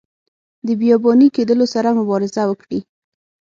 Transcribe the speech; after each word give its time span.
د 0.65 0.67
بیاباني 0.79 1.27
کیدلو 1.35 1.65
سره 1.73 1.89
مبارزه 1.99 2.41
وکړي. 2.47 2.79